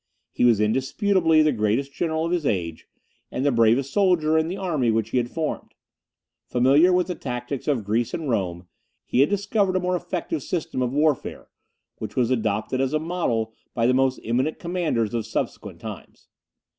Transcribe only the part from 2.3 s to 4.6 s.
his age, and the bravest soldier in the